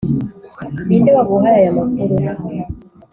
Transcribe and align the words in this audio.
ninde 0.87 1.11
waguhaye 1.17 1.59
aya 1.61 1.77
makuru? 1.77 2.13